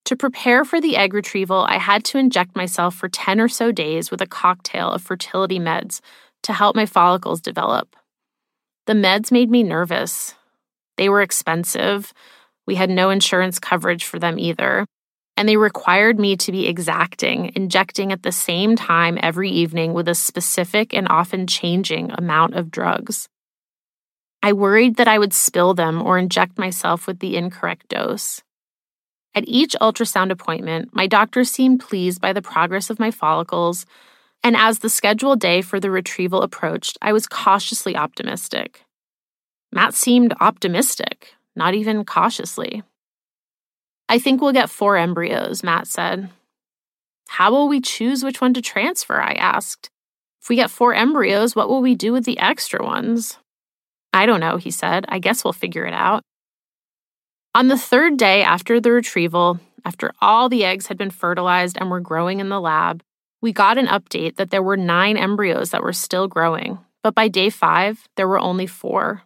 To 0.05 0.15
prepare 0.15 0.65
for 0.65 0.79
the 0.81 0.97
egg 0.97 1.13
retrieval, 1.13 1.65
I 1.69 1.77
had 1.77 2.03
to 2.05 2.17
inject 2.17 2.55
myself 2.55 2.95
for 2.95 3.09
10 3.09 3.39
or 3.39 3.47
so 3.47 3.71
days 3.71 4.09
with 4.09 4.21
a 4.21 4.27
cocktail 4.27 4.89
of 4.89 5.01
fertility 5.01 5.59
meds 5.59 6.01
to 6.43 6.53
help 6.53 6.75
my 6.75 6.85
follicles 6.85 7.41
develop. 7.41 7.95
The 8.85 8.93
meds 8.93 9.31
made 9.31 9.49
me 9.49 9.63
nervous. 9.63 10.33
They 10.97 11.09
were 11.09 11.21
expensive. 11.21 12.13
We 12.65 12.75
had 12.75 12.89
no 12.89 13.09
insurance 13.09 13.59
coverage 13.59 14.05
for 14.05 14.19
them 14.19 14.39
either. 14.39 14.85
And 15.35 15.47
they 15.47 15.57
required 15.57 16.19
me 16.19 16.35
to 16.37 16.51
be 16.51 16.67
exacting, 16.67 17.51
injecting 17.55 18.11
at 18.11 18.23
the 18.23 18.31
same 18.31 18.75
time 18.75 19.19
every 19.21 19.51
evening 19.51 19.93
with 19.93 20.07
a 20.07 20.15
specific 20.15 20.93
and 20.93 21.07
often 21.09 21.45
changing 21.45 22.11
amount 22.11 22.55
of 22.55 22.71
drugs. 22.71 23.29
I 24.41 24.53
worried 24.53 24.95
that 24.97 25.07
I 25.07 25.19
would 25.19 25.33
spill 25.33 25.73
them 25.73 26.01
or 26.01 26.17
inject 26.17 26.57
myself 26.57 27.05
with 27.05 27.19
the 27.19 27.35
incorrect 27.35 27.89
dose. 27.89 28.41
At 29.35 29.47
each 29.47 29.75
ultrasound 29.79 30.31
appointment, 30.31 30.89
my 30.93 31.05
doctor 31.05 31.43
seemed 31.43 31.81
pleased 31.81 32.19
by 32.19 32.33
the 32.33 32.41
progress 32.41 32.89
of 32.89 32.99
my 32.99 33.11
follicles 33.11 33.85
and 34.43 34.55
as 34.55 34.79
the 34.79 34.89
scheduled 34.89 35.39
day 35.39 35.61
for 35.61 35.79
the 35.79 35.91
retrieval 35.91 36.41
approached, 36.41 36.97
I 37.01 37.13
was 37.13 37.27
cautiously 37.27 37.95
optimistic. 37.95 38.83
Matt 39.71 39.93
seemed 39.93 40.33
optimistic, 40.39 41.33
not 41.55 41.73
even 41.73 42.05
cautiously. 42.05 42.83
I 44.09 44.19
think 44.19 44.41
we'll 44.41 44.53
get 44.53 44.69
four 44.69 44.95
embryos, 44.95 45.63
Matt 45.63 45.87
said. 45.87 46.29
How 47.27 47.51
will 47.51 47.67
we 47.67 47.81
choose 47.81 48.23
which 48.23 48.39
one 48.39 48.53
to 48.53 48.61
transfer? 48.61 49.21
I 49.21 49.33
asked. 49.33 49.89
If 50.41 50.49
we 50.49 50.55
get 50.55 50.71
four 50.71 50.93
embryos, 50.93 51.55
what 51.55 51.67
will 51.67 51.81
we 51.81 51.93
do 51.93 52.13
with 52.13 52.23
the 52.23 52.39
extra 52.39 52.83
ones? 52.83 53.37
I 54.13 54.25
don't 54.25 54.39
know, 54.39 54.57
he 54.57 54.71
said. 54.71 55.05
I 55.09 55.19
guess 55.19 55.43
we'll 55.43 55.53
figure 55.53 55.85
it 55.85 55.93
out. 55.93 56.23
On 57.53 57.67
the 57.67 57.77
third 57.77 58.17
day 58.17 58.43
after 58.43 58.79
the 58.79 58.91
retrieval, 58.91 59.59
after 59.83 60.11
all 60.21 60.47
the 60.47 60.63
eggs 60.63 60.87
had 60.87 60.97
been 60.97 61.09
fertilized 61.09 61.77
and 61.77 61.89
were 61.89 61.99
growing 61.99 62.39
in 62.39 62.49
the 62.49 62.61
lab, 62.61 63.03
we 63.41 63.53
got 63.53 63.77
an 63.77 63.87
update 63.87 64.35
that 64.35 64.49
there 64.49 64.63
were 64.63 64.77
nine 64.77 65.17
embryos 65.17 65.69
that 65.71 65.83
were 65.83 65.93
still 65.93 66.27
growing, 66.27 66.79
but 67.03 67.15
by 67.15 67.27
day 67.27 67.49
five, 67.49 68.07
there 68.15 68.27
were 68.27 68.39
only 68.39 68.67
four. 68.67 69.23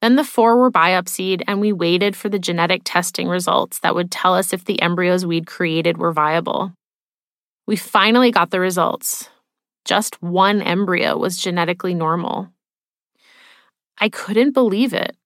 Then 0.00 0.16
the 0.16 0.24
four 0.24 0.56
were 0.56 0.70
biopsied, 0.70 1.42
and 1.46 1.60
we 1.60 1.72
waited 1.72 2.14
for 2.14 2.28
the 2.28 2.38
genetic 2.38 2.82
testing 2.84 3.28
results 3.28 3.80
that 3.80 3.94
would 3.94 4.10
tell 4.10 4.34
us 4.34 4.52
if 4.52 4.64
the 4.64 4.80
embryos 4.80 5.26
we'd 5.26 5.46
created 5.46 5.98
were 5.98 6.12
viable. 6.12 6.72
We 7.66 7.76
finally 7.76 8.30
got 8.30 8.50
the 8.50 8.60
results. 8.60 9.28
Just 9.84 10.22
one 10.22 10.62
embryo 10.62 11.18
was 11.18 11.36
genetically 11.36 11.94
normal. 11.94 12.48
I 14.00 14.08
couldn't 14.08 14.52
believe 14.52 14.92
it. 14.92 15.16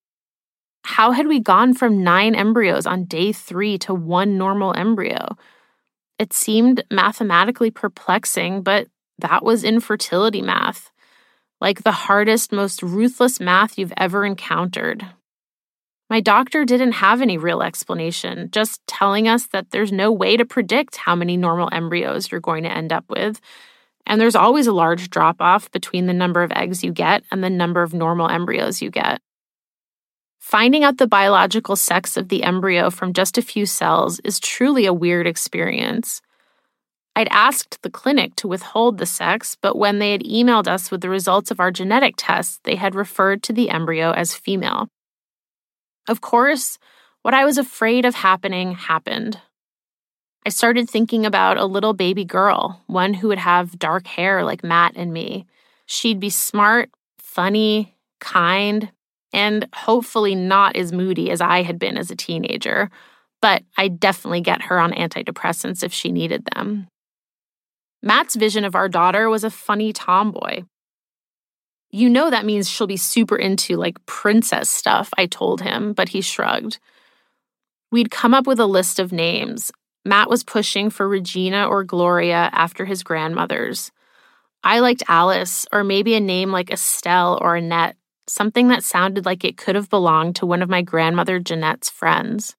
How 0.85 1.13
had 1.13 1.27
we 1.27 1.39
gone 1.39 1.75
from 1.75 2.03
nine 2.03 2.35
embryos 2.35 2.87
on 2.87 3.05
day 3.05 3.33
three 3.33 3.79
to 3.79 3.95
one 3.95 4.39
normal 4.39 4.75
embryo? 4.75 5.37
It 6.23 6.33
seemed 6.33 6.85
mathematically 6.88 7.73
perplexing, 7.73 8.62
but 8.62 8.87
that 9.19 9.45
was 9.45 9.64
infertility 9.64 10.41
math, 10.41 10.93
like 11.61 11.83
the 11.83 11.91
hardest, 11.91 12.52
most 12.52 12.81
ruthless 12.81 13.41
math 13.41 13.76
you've 13.76 13.93
ever 13.97 14.25
encountered. 14.25 15.05
My 16.09 16.21
doctor 16.21 16.64
didn't 16.64 16.93
have 16.93 17.23
any 17.23 17.38
real 17.38 17.61
explanation, 17.61 18.50
just 18.52 18.81
telling 18.87 19.26
us 19.26 19.49
that 19.49 19.73
there's 19.73 19.91
no 19.91 20.12
way 20.12 20.37
to 20.37 20.45
predict 20.45 20.95
how 20.95 21.17
many 21.17 21.37
normal 21.37 21.69
embryos 21.73 22.31
you're 22.31 22.41
going 22.41 22.62
to 22.62 22.71
end 22.71 22.93
up 22.93 23.07
with. 23.09 23.41
And 24.07 24.21
there's 24.21 24.37
always 24.37 24.69
a 24.69 24.73
large 24.73 25.11
drop 25.11 25.41
off 25.41 25.73
between 25.73 26.07
the 26.07 26.12
number 26.12 26.45
of 26.45 26.52
eggs 26.52 26.85
you 26.85 26.93
get 26.93 27.25
and 27.33 27.43
the 27.43 27.50
number 27.50 27.83
of 27.83 27.95
normal 27.95 28.31
embryos 28.31 28.81
you 28.81 28.91
get. 28.91 29.21
Finding 30.43 30.83
out 30.83 30.99
the 30.99 31.07
biological 31.07 31.77
sex 31.77 32.17
of 32.17 32.29
the 32.29 32.43
embryo 32.43 32.91
from 32.91 33.13
just 33.13 33.39
a 33.39 33.43
few 33.43 33.65
cells 33.65 34.19
is 34.25 34.41
truly 34.41 34.87
a 34.87 34.93
weird 34.93 35.25
experience. 35.25 36.21
I'd 37.15 37.29
asked 37.31 37.81
the 37.81 37.89
clinic 37.89 38.35
to 38.37 38.49
withhold 38.49 38.99
the 38.99 39.07
sex, 39.07 39.57
but 39.63 39.79
when 39.79 40.01
they 40.01 40.11
had 40.11 40.25
emailed 40.25 40.67
us 40.67 40.91
with 40.91 41.01
the 41.01 41.09
results 41.09 41.53
of 41.53 41.61
our 41.61 41.71
genetic 41.71 42.17
tests, 42.19 42.59
they 42.65 42.75
had 42.75 42.97
referred 42.97 43.45
to 43.45 43.53
the 43.53 43.71
embryo 43.71 44.11
as 44.11 44.35
female. 44.35 44.89
Of 46.09 46.21
course, 46.21 46.77
what 47.23 47.35
I 47.35 47.45
was 47.45 47.57
afraid 47.57 48.05
of 48.05 48.17
happening 48.17 48.73
happened. 48.73 49.39
I 50.45 50.49
started 50.49 50.91
thinking 50.91 51.25
about 51.25 51.57
a 51.57 51.67
little 51.67 51.95
baby 51.95 52.25
girl, 52.25 52.83
one 52.89 53.15
who 53.15 53.29
would 53.29 53.39
have 53.39 53.79
dark 53.79 54.09
hair 54.09 54.43
like 54.43 54.65
Matt 54.65 54.95
and 54.97 55.13
me. 55.13 55.47
She'd 55.87 56.19
be 56.19 56.31
smart, 56.31 56.91
funny, 57.17 57.95
kind, 58.19 58.91
and 59.33 59.67
hopefully 59.75 60.35
not 60.35 60.77
as 60.77 60.93
moody 60.93 61.31
as 61.31 61.41
I 61.41 61.62
had 61.62 61.79
been 61.79 61.97
as 61.97 62.11
a 62.11 62.17
teenager, 62.17 62.91
but 63.41 63.62
I'd 63.77 63.99
definitely 63.99 64.41
get 64.41 64.62
her 64.62 64.79
on 64.79 64.93
antidepressants 64.93 65.83
if 65.83 65.93
she 65.93 66.12
needed 66.12 66.47
them. 66.55 66.89
Matt's 68.03 68.35
vision 68.35 68.65
of 68.65 68.75
our 68.75 68.89
daughter 68.89 69.29
was 69.29 69.45
a 69.45 69.51
funny 69.51 69.93
tomboy. 69.93 70.62
You 71.91 72.09
know 72.09 72.31
that 72.31 72.47
means 72.47 72.69
she'll 72.69 72.87
be 72.87 72.97
super 72.97 73.37
into 73.37 73.77
like 73.77 74.05
princess 74.07 74.71
stuff, 74.71 75.11
I 75.19 75.27
told 75.27 75.61
him, 75.61 75.93
but 75.93 76.09
he 76.09 76.21
shrugged. 76.21 76.79
We'd 77.91 78.11
come 78.11 78.33
up 78.33 78.47
with 78.47 78.59
a 78.59 78.67
list 78.67 78.99
of 78.99 79.12
names. 79.12 79.71
Matt 80.05 80.31
was 80.31 80.43
pushing 80.43 80.91
for 80.91 81.07
Regina 81.07 81.67
or 81.67 81.85
Gloria 81.85 82.49
after 82.53 82.85
his 82.85 83.03
grandmothers. 83.03 83.93
I 84.65 84.79
liked 84.79 85.03
Alice, 85.09 85.67
or 85.73 85.85
maybe 85.85 86.15
a 86.15 86.21
name 86.21 86.51
like 86.51 86.71
Estelle 86.71 87.39
or 87.41 87.57
Annette, 87.57 87.97
something 88.29 88.69
that 88.69 88.85
sounded 88.85 89.26
like 89.26 89.45
it 89.45 89.57
could 89.57 89.75
have 89.75 89.91
belonged 89.91 90.37
to 90.37 90.47
one 90.47 90.62
of 90.62 90.69
my 90.69 90.83
grandmother 90.83 91.38
Jeanette's 91.38 91.91
friends. 91.91 92.57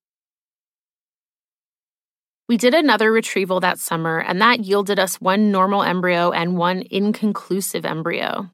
We 2.49 2.57
did 2.57 2.73
another 2.73 3.11
retrieval 3.11 3.61
that 3.61 3.79
summer, 3.79 4.19
and 4.19 4.41
that 4.41 4.65
yielded 4.65 4.99
us 4.99 5.21
one 5.21 5.51
normal 5.51 5.81
embryo 5.81 6.31
and 6.31 6.57
one 6.57 6.83
inconclusive 6.91 7.85
embryo. 7.85 8.49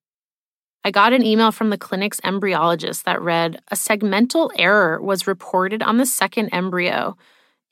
I 0.83 0.91
got 0.91 1.11
an 1.11 1.25
email 1.25 1.51
from 1.51 1.71
the 1.71 1.77
clinic's 1.77 2.21
embryologist 2.21 3.03
that 3.03 3.21
read 3.21 3.61
A 3.69 3.75
segmental 3.75 4.51
error 4.57 5.01
was 5.01 5.27
reported 5.27 5.83
on 5.83 5.97
the 5.97 6.05
second 6.05 6.49
embryo, 6.53 7.17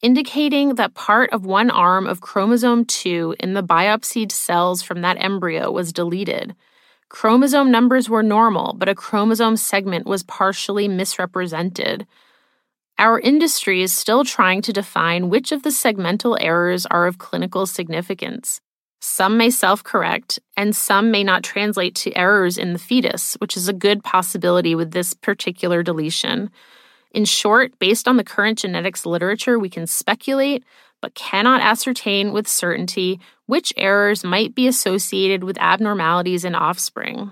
indicating 0.01 0.75
that 0.75 0.93
part 0.93 1.31
of 1.31 1.45
one 1.45 1.69
arm 1.69 2.07
of 2.07 2.19
chromosome 2.19 2.83
2 2.85 3.35
in 3.39 3.53
the 3.53 3.63
biopsied 3.63 4.31
cells 4.31 4.81
from 4.81 5.01
that 5.01 5.23
embryo 5.23 5.71
was 5.71 5.93
deleted. 5.93 6.55
Chromosome 7.09 7.71
numbers 7.71 8.09
were 8.09 8.23
normal, 8.23 8.73
but 8.73 8.89
a 8.89 8.95
chromosome 8.95 9.55
segment 9.57 10.05
was 10.05 10.23
partially 10.23 10.87
misrepresented. 10.87 12.05
Our 12.99 13.19
industry 13.19 13.81
is 13.81 13.93
still 13.93 14.25
trying 14.25 14.61
to 14.63 14.73
define 14.73 15.29
which 15.29 15.51
of 15.51 15.63
the 15.63 15.69
segmental 15.69 16.37
errors 16.39 16.85
are 16.87 17.07
of 17.07 17.17
clinical 17.17 17.65
significance. 17.65 18.59
Some 18.99 19.37
may 19.37 19.51
self 19.51 19.83
correct, 19.83 20.39
and 20.57 20.75
some 20.75 21.11
may 21.11 21.23
not 21.23 21.43
translate 21.43 21.95
to 21.95 22.17
errors 22.17 22.57
in 22.57 22.73
the 22.73 22.79
fetus, 22.79 23.35
which 23.35 23.55
is 23.55 23.69
a 23.69 23.73
good 23.73 24.03
possibility 24.03 24.73
with 24.75 24.91
this 24.91 25.13
particular 25.13 25.83
deletion. 25.83 26.49
In 27.11 27.25
short, 27.25 27.77
based 27.79 28.07
on 28.07 28.17
the 28.17 28.23
current 28.23 28.59
genetics 28.59 29.05
literature, 29.05 29.57
we 29.57 29.69
can 29.69 29.87
speculate, 29.87 30.63
but 31.01 31.15
cannot 31.15 31.61
ascertain 31.61 32.33
with 32.33 32.47
certainty 32.47 33.19
which 33.45 33.73
errors 33.77 34.23
might 34.23 34.53
be 34.53 34.67
associated 34.67 35.43
with 35.43 35.57
abnormalities 35.59 36.43
in 36.43 36.55
offspring. 36.55 37.31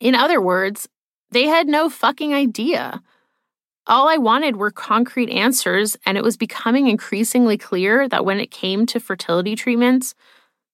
In 0.00 0.14
other 0.14 0.40
words, 0.40 0.88
they 1.30 1.46
had 1.46 1.66
no 1.66 1.88
fucking 1.88 2.34
idea. 2.34 3.02
All 3.86 4.08
I 4.08 4.18
wanted 4.18 4.56
were 4.56 4.70
concrete 4.70 5.30
answers, 5.30 5.96
and 6.04 6.18
it 6.18 6.24
was 6.24 6.36
becoming 6.36 6.88
increasingly 6.88 7.56
clear 7.56 8.08
that 8.08 8.24
when 8.24 8.38
it 8.38 8.50
came 8.50 8.84
to 8.86 9.00
fertility 9.00 9.56
treatments, 9.56 10.14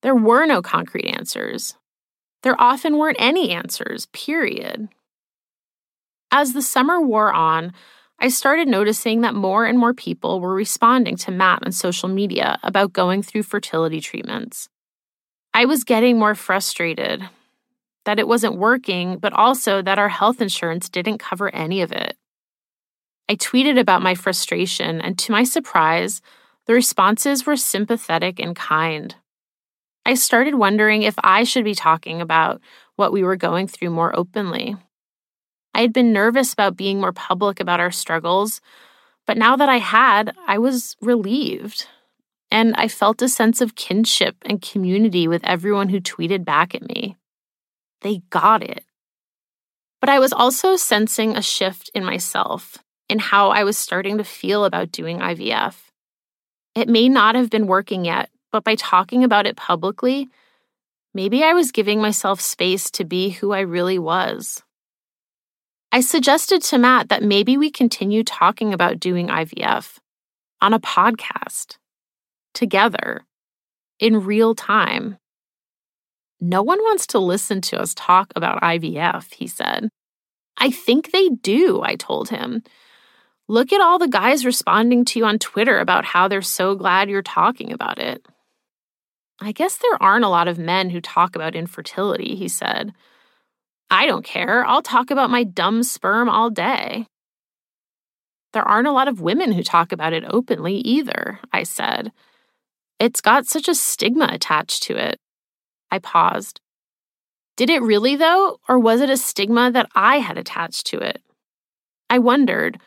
there 0.03 0.17
were 0.17 0.47
no 0.47 0.61
concrete 0.61 1.07
answers. 1.07 1.77
There 2.43 2.61
often 2.61 2.99
weren't 2.99 3.17
any 3.21 3.51
answers, 3.51 4.07
period. 4.07 4.89
As 6.37 6.53
the 6.53 6.63
summer 6.63 7.01
wore 7.01 7.33
on, 7.33 7.73
I 8.19 8.27
started 8.27 8.67
noticing 8.67 9.21
that 9.21 9.37
more 9.37 9.65
and 9.65 9.79
more 9.79 9.95
people 9.95 10.41
were 10.41 10.53
responding 10.53 11.17
to 11.19 11.31
Matt 11.31 11.65
on 11.65 11.71
social 11.71 12.09
media 12.09 12.59
about 12.65 12.93
going 12.93 13.23
through 13.23 13.45
fertility 13.45 14.01
treatments. 14.01 14.69
I 15.55 15.67
was 15.67 15.85
getting 15.85 16.19
more 16.19 16.35
frustrated 16.35 17.23
that 18.05 18.19
it 18.19 18.27
wasn't 18.27 18.59
working, 18.59 19.19
but 19.19 19.33
also 19.33 19.81
that 19.81 20.01
our 20.01 20.09
health 20.09 20.41
insurance 20.41 20.89
didn't 20.89 21.19
cover 21.19 21.55
any 21.55 21.83
of 21.83 21.93
it. 21.93 22.17
I 23.29 23.37
tweeted 23.37 23.79
about 23.79 24.03
my 24.03 24.17
frustration, 24.17 25.01
and 25.01 25.17
to 25.21 25.31
my 25.31 25.45
surprise, 25.45 26.21
the 26.67 26.75
responses 26.75 27.47
were 27.47 27.57
sympathetic 27.57 28.41
and 28.41 28.57
kind. 28.57 29.15
I 30.05 30.15
started 30.15 30.57
wondering 30.57 31.03
if 31.03 31.15
I 31.23 31.45
should 31.45 31.65
be 31.65 31.77
talking 31.77 32.21
about 32.21 32.61
what 32.97 33.13
we 33.13 33.23
were 33.23 33.37
going 33.37 33.69
through 33.69 33.91
more 33.91 34.19
openly. 34.19 34.75
I 35.75 35.81
had 35.81 35.93
been 35.93 36.13
nervous 36.13 36.53
about 36.53 36.77
being 36.77 37.01
more 37.01 37.13
public 37.13 37.59
about 37.59 37.81
our 37.81 37.91
struggles, 37.91 38.61
but 39.27 39.37
now 39.37 39.57
that 39.57 39.69
I 39.69 39.79
had, 39.79 40.35
I 40.47 40.59
was 40.59 40.97
relieved. 41.01 41.89
And 42.51 42.75
I 42.77 42.87
felt 42.87 43.23
a 43.23 43.29
sense 43.29 43.61
of 43.61 43.75
kinship 43.75 44.37
and 44.43 44.63
community 44.63 45.27
with 45.27 45.45
everyone 45.45 45.89
who 45.89 46.01
tweeted 46.01 46.45
back 46.45 46.75
at 46.75 46.87
me. 46.87 47.17
They 48.03 48.23
got 48.31 48.63
it. 48.63 48.85
But 50.01 50.11
I 50.11 50.21
was 50.21 50.33
also 50.33 50.77
sensing 50.77 51.35
a 51.37 51.43
shift 51.43 51.91
in 51.95 52.05
myself 52.05 52.79
in 53.09 53.19
how 53.19 53.51
I 53.51 53.65
was 53.65 53.77
starting 53.77 54.19
to 54.19 54.25
feel 54.25 54.65
about 54.65 54.93
doing 54.93 55.19
IVF. 55.19 55.75
It 56.75 56.89
may 56.89 57.09
not 57.09 57.35
have 57.35 57.51
been 57.51 57.67
working 57.67 58.05
yet, 58.05 58.31
but 58.53 58.65
by 58.65 58.77
talking 58.77 59.25
about 59.25 59.47
it 59.47 59.57
publicly, 59.57 60.29
maybe 61.13 61.43
I 61.43 61.55
was 61.55 61.73
giving 61.73 62.01
myself 62.01 62.41
space 62.41 62.91
to 62.93 63.05
be 63.05 63.31
who 63.31 63.53
I 63.53 63.61
really 63.61 63.99
was. 63.99 64.63
I 65.95 66.01
suggested 66.01 66.61
to 66.63 66.79
Matt 66.79 67.09
that 67.11 67.23
maybe 67.23 67.57
we 67.57 67.71
continue 67.71 68.25
talking 68.25 68.75
about 68.75 68.99
doing 68.99 69.29
IVF 69.29 69.99
on 70.61 70.75
a 70.75 70.81
podcast 70.81 71.77
together 72.53 73.25
in 74.01 74.25
real 74.25 74.57
time. 74.57 75.19
No 76.41 76.65
one 76.65 76.81
wants 76.81 77.07
to 77.07 77.21
listen 77.21 77.61
to 77.61 77.79
us 77.79 77.95
talk 77.95 78.33
about 78.35 78.61
IVF, 78.61 79.35
he 79.35 79.47
said. 79.47 79.89
I 80.59 80.73
think 80.73 81.13
they 81.13 81.29
do, 81.29 81.81
I 81.85 81.95
told 81.95 82.29
him. 82.29 82.65
Look 83.47 83.73
at 83.73 83.81
all 83.81 84.01
the 84.01 84.09
guys 84.09 84.45
responding 84.45 85.05
to 85.05 85.21
you 85.21 85.25
on 85.25 85.39
Twitter 85.39 85.79
about 85.79 86.05
how 86.05 86.27
they're 86.27 86.43
so 86.43 86.75
glad 86.75 87.09
you're 87.09 87.23
talking 87.23 87.73
about 87.73 88.01
it. 88.01 88.27
I 89.41 89.53
guess 89.53 89.77
there 89.77 90.03
aren't 90.03 90.25
a 90.25 90.29
lot 90.29 90.49
of 90.49 90.59
men 90.59 90.91
who 90.91 91.01
talk 91.01 91.37
about 91.37 91.55
infertility, 91.55 92.35
he 92.35 92.49
said. 92.49 92.93
I 93.91 94.07
don't 94.07 94.25
care. 94.25 94.65
I'll 94.67 94.83
talk 94.83 95.11
about 95.11 95.31
my 95.31 95.45
dumb 95.45 95.83
sperm 95.83 96.29
all 96.29 96.51
day. 96.51 97.07
There 98.53 98.67
aren't 98.67 98.89
a 98.89 98.93
lot 98.93 99.09
of 99.09 99.21
women 99.21 99.53
who 99.53 99.63
talk 99.63 99.93
about 99.93 100.13
it 100.13 100.25
openly 100.27 100.77
either, 100.77 101.41
I 101.53 101.65
said. 101.65 102.13
It's 103.01 103.21
got 103.21 103.47
such 103.47 103.69
a 103.69 103.75
stigma 103.75 104.29
attached 104.31 104.85
to 104.85 104.97
it. 104.97 105.19
I 105.91 105.99
paused. 105.99 106.61
Did 107.57 107.71
it 107.71 107.83
really, 107.83 108.17
though, 108.17 108.59
or 108.69 108.79
was 108.79 109.01
it 109.01 109.11
a 109.11 109.17
stigma 109.17 109.71
that 109.73 109.89
I 109.95 110.19
had 110.19 110.39
attached 110.39 110.87
to 110.89 110.99
it? 110.99 111.23
I 112.09 112.19
wondered 112.19 112.79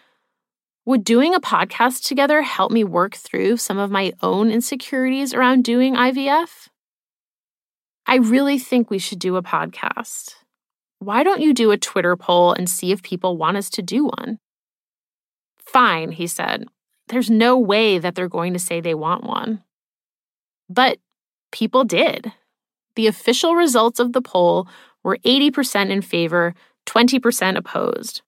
would 0.86 1.04
doing 1.04 1.36
a 1.36 1.42
podcast 1.42 2.06
together 2.06 2.42
help 2.42 2.72
me 2.72 2.86
work 2.86 3.14
through 3.14 3.58
some 3.58 3.78
of 3.78 3.92
my 3.92 4.14
own 4.22 4.50
insecurities 4.50 5.34
around 5.34 5.66
doing 5.66 5.96
IVF? 5.96 6.70
I 8.06 8.16
really 8.16 8.58
think 8.58 8.90
we 8.90 8.98
should 8.98 9.20
do 9.20 9.36
a 9.36 9.44
podcast. 9.44 10.36
Why 11.00 11.24
don't 11.24 11.42
you 11.42 11.54
do 11.54 11.72
a 11.72 11.78
Twitter 11.78 12.16
poll 12.16 12.54
and 12.54 12.70
see 12.70 12.92
if 12.92 13.04
people 13.04 13.38
want 13.38 13.58
us 13.58 13.70
to 13.72 13.82
do 13.82 14.06
one? 14.06 14.40
Fine, 15.60 16.14
he 16.14 16.28
said. 16.28 16.66
There's 17.08 17.30
no 17.30 17.58
way 17.58 18.00
that 18.00 18.16
they're 18.16 18.28
going 18.28 18.54
to 18.54 18.60
say 18.60 18.82
they 18.82 18.96
want 18.96 19.24
one. 19.24 19.64
But 20.70 21.00
people 21.52 21.84
did. 21.84 22.34
The 22.96 23.08
official 23.08 23.56
results 23.56 24.00
of 24.00 24.14
the 24.14 24.22
poll 24.22 24.68
were 25.04 25.18
80% 25.26 25.90
in 25.90 26.02
favor, 26.02 26.56
20% 26.88 27.58
opposed 27.58 28.22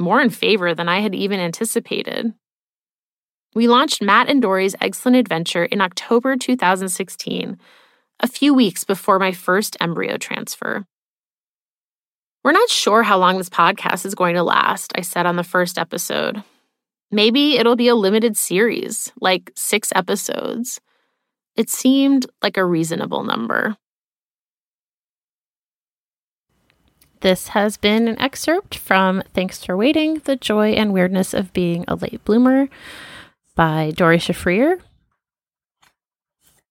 more 0.00 0.20
in 0.20 0.30
favor 0.30 0.74
than 0.74 0.88
I 0.88 1.00
had 1.00 1.14
even 1.14 1.38
anticipated. 1.38 2.32
We 3.54 3.68
launched 3.68 4.02
Matt 4.02 4.28
and 4.28 4.40
Doree's 4.40 4.74
Eggcellent 4.76 5.18
Adventure 5.18 5.64
in 5.64 5.80
October 5.80 6.36
2016, 6.36 7.58
a 8.20 8.26
few 8.26 8.54
weeks 8.54 8.84
before 8.84 9.18
my 9.18 9.32
first 9.32 9.76
embryo 9.80 10.16
transfer. 10.16 10.86
We're 12.42 12.52
not 12.52 12.70
sure 12.70 13.02
how 13.02 13.18
long 13.18 13.36
this 13.36 13.50
podcast 13.50 14.06
is 14.06 14.14
going 14.14 14.34
to 14.34 14.42
last, 14.42 14.92
I 14.94 15.02
said 15.02 15.26
on 15.26 15.36
the 15.36 15.44
first 15.44 15.78
episode. 15.78 16.42
Maybe 17.10 17.58
it'll 17.58 17.76
be 17.76 17.88
a 17.88 17.94
limited 17.94 18.36
series, 18.36 19.12
like 19.20 19.50
six 19.54 19.92
episodes. 19.94 20.80
It 21.56 21.68
seemed 21.68 22.26
like 22.42 22.56
a 22.56 22.64
reasonable 22.64 23.24
number. 23.24 23.76
This 27.20 27.48
has 27.48 27.76
been 27.76 28.08
an 28.08 28.18
excerpt 28.18 28.76
from 28.76 29.22
Thanks 29.34 29.62
for 29.62 29.76
Waiting 29.76 30.22
The 30.24 30.36
Joy 30.36 30.70
and 30.70 30.94
Weirdness 30.94 31.34
of 31.34 31.52
Being 31.52 31.84
a 31.86 31.94
Late 31.94 32.24
Bloomer 32.24 32.68
by 33.54 33.92
Doree 33.94 34.16
Shafrir. 34.16 34.80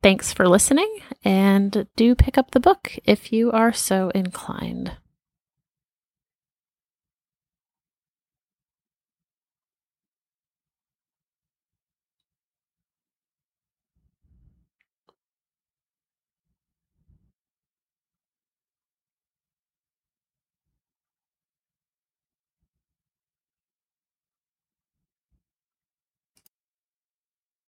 Thanks 0.02 0.34
for 0.34 0.48
listening, 0.48 1.02
and 1.24 1.86
do 1.96 2.16
pick 2.16 2.38
up 2.38 2.52
the 2.52 2.60
book 2.60 2.98
if 3.04 3.32
you 3.32 3.52
are 3.52 3.74
so 3.74 4.10
inclined. 4.16 4.94